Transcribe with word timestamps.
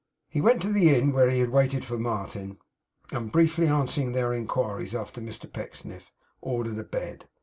He 0.29 0.41
went 0.41 0.63
to 0.63 0.69
the 0.69 0.95
inn 0.95 1.11
where 1.13 1.29
he 1.29 1.41
had 1.41 1.51
waited 1.51 1.85
for 1.85 1.95
Martin, 1.99 2.57
and 3.11 3.31
briefly 3.31 3.67
answering 3.67 4.13
their 4.13 4.33
inquiries 4.33 4.95
after 4.95 5.21
Mr 5.21 5.45
Pecksniff, 5.53 6.11
ordered 6.41 6.79
a 6.79 6.83
bed. 6.83 7.29